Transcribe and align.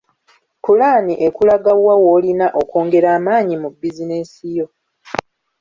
Pulaani 0.63 1.13
ekulaga 1.27 1.71
wa 1.85 1.95
w’olina 2.01 2.47
okwongera 2.61 3.07
amaanyi 3.17 3.55
mu 3.61 3.69
bizinensi 3.79 4.45
yo. 4.57 4.67